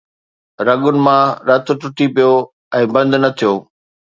[0.67, 2.33] رڳن مان رت ٽٽي پيو
[2.81, 3.53] ۽ بند نه ٿيو